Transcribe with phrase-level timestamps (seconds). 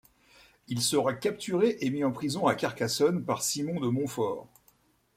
[0.67, 4.47] Il sera capturé et mis en prison à Carcassonne par Simon de Montfort.